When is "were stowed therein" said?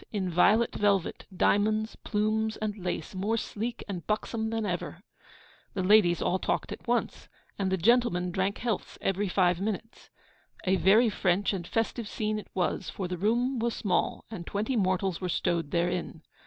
15.21-16.23